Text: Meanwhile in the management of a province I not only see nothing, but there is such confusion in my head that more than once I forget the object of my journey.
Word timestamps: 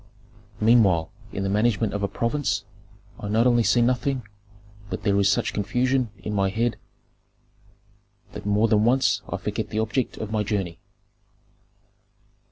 Meanwhile 0.59 1.11
in 1.31 1.43
the 1.43 1.49
management 1.49 1.93
of 1.93 2.01
a 2.01 2.07
province 2.07 2.65
I 3.19 3.27
not 3.27 3.45
only 3.45 3.61
see 3.61 3.83
nothing, 3.83 4.23
but 4.89 5.03
there 5.03 5.19
is 5.19 5.29
such 5.29 5.53
confusion 5.53 6.09
in 6.17 6.33
my 6.33 6.49
head 6.49 6.77
that 8.33 8.43
more 8.43 8.67
than 8.67 8.83
once 8.83 9.21
I 9.29 9.37
forget 9.37 9.69
the 9.69 9.77
object 9.77 10.17
of 10.17 10.31
my 10.31 10.41
journey. 10.41 10.79